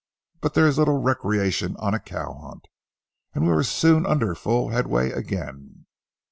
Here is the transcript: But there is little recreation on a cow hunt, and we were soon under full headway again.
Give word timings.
But 0.39 0.55
there 0.55 0.65
is 0.67 0.79
little 0.79 0.99
recreation 0.99 1.75
on 1.77 1.93
a 1.93 1.99
cow 1.99 2.33
hunt, 2.43 2.65
and 3.35 3.45
we 3.45 3.53
were 3.53 3.61
soon 3.61 4.03
under 4.07 4.33
full 4.33 4.69
headway 4.69 5.11
again. 5.11 5.85